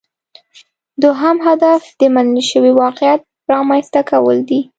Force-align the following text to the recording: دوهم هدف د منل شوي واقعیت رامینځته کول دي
دوهم 1.03 1.37
هدف 1.47 1.81
د 1.99 2.01
منل 2.15 2.39
شوي 2.51 2.71
واقعیت 2.81 3.21
رامینځته 3.51 4.01
کول 4.09 4.37
دي 4.49 4.59